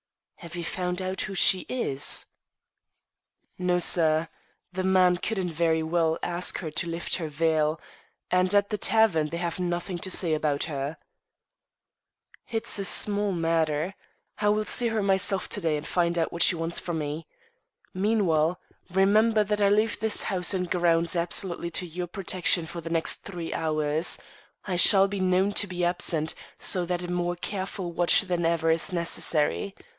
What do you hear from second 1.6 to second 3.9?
is?" "No,